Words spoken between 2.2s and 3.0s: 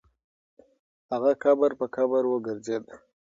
وګرځېد.